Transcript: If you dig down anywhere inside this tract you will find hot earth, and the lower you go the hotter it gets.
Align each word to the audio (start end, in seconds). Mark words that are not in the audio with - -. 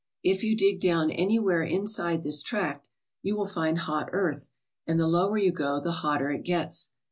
If 0.23 0.43
you 0.43 0.57
dig 0.57 0.79
down 0.81 1.11
anywhere 1.11 1.61
inside 1.61 2.23
this 2.23 2.41
tract 2.41 2.89
you 3.21 3.35
will 3.35 3.45
find 3.45 3.77
hot 3.77 4.09
earth, 4.13 4.49
and 4.87 4.99
the 4.99 5.07
lower 5.07 5.37
you 5.37 5.51
go 5.51 5.79
the 5.79 5.91
hotter 5.91 6.31
it 6.31 6.41
gets. 6.43 6.89